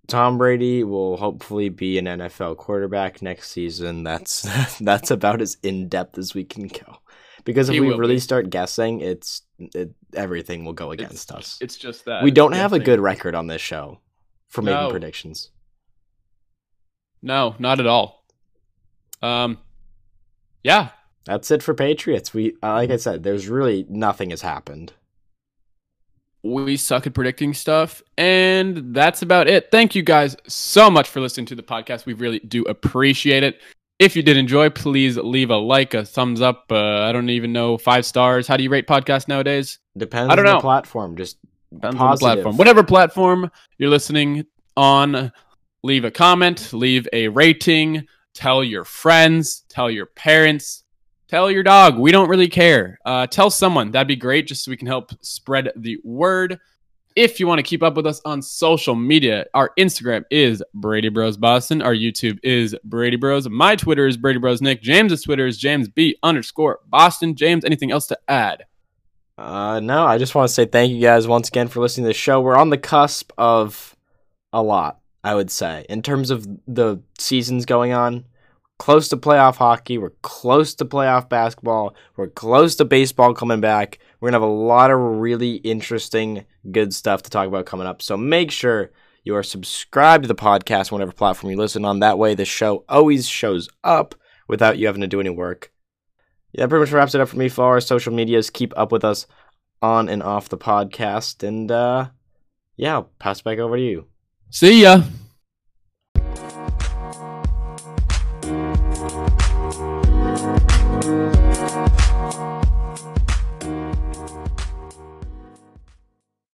[0.08, 4.04] Tom Brady will hopefully be an NFL quarterback next season.
[4.04, 4.44] That's
[4.80, 6.98] that's about as in depth as we can go.
[7.44, 8.20] Because if He we really be.
[8.20, 11.58] start guessing, it's it, everything will go against us.
[11.62, 14.00] It's just that We don't have a good record on this show
[14.50, 15.52] for making predictions.
[17.22, 18.24] No, not at all.
[19.22, 19.58] Um,
[20.64, 20.90] yeah,
[21.26, 22.34] That's it for Patriots.
[22.34, 24.94] We uh, like I said, there's really nothing has happened.
[26.46, 29.72] We suck at predicting stuff, and that's about it.
[29.72, 32.06] Thank you guys so much for listening to the podcast.
[32.06, 33.62] We really do appreciate it.
[33.98, 36.66] If you did enjoy, please leave a like, a thumbs up.
[36.70, 38.48] Uh, I don't even know five stars.
[38.48, 39.80] How do you rate podcasts nowadays?
[39.98, 40.62] Depends I don't on the know.
[40.62, 41.18] platform.
[41.18, 41.38] Just
[41.74, 42.58] Depends on the platform.
[42.58, 44.46] Whatever platform you're listening
[44.78, 45.32] on,
[45.82, 50.84] leave a comment, leave a rating, tell your friends, tell your parents,
[51.28, 51.98] tell your dog.
[51.98, 53.00] We don't really care.
[53.06, 53.92] Uh, tell someone.
[53.92, 56.60] That'd be great just so we can help spread the word.
[57.16, 61.08] If you want to keep up with us on social media, our Instagram is Brady
[61.08, 61.82] Bros Boston.
[61.82, 63.48] Our YouTube is Brady Bros.
[63.48, 64.82] My Twitter is Brady Bros Nick.
[64.82, 67.36] James's Twitter is James B underscore Boston.
[67.36, 68.66] James, anything else to add?
[69.38, 72.10] Uh, no, I just want to say thank you guys once again for listening to
[72.10, 72.42] the show.
[72.42, 73.96] We're on the cusp of
[74.52, 78.26] a lot, I would say, in terms of the seasons going on.
[78.78, 79.98] Close to playoff hockey.
[79.98, 81.96] We're close to playoff basketball.
[82.18, 84.00] We're close to baseball coming back.
[84.20, 87.88] We're going to have a lot of really interesting, good stuff to talk about coming
[87.88, 88.02] up.
[88.02, 88.92] So make sure
[89.24, 92.00] you are subscribed to the podcast, whatever platform you listen on.
[92.00, 94.14] That way, the show always shows up
[94.48, 95.72] without you having to do any work.
[96.52, 97.50] Yeah, that pretty much wraps it up for me.
[97.50, 98.50] Follow our social medias.
[98.50, 99.26] Keep up with us
[99.82, 101.46] on and off the podcast.
[101.46, 102.10] And uh
[102.78, 104.08] yeah, I'll pass back over to you.
[104.50, 105.02] See ya.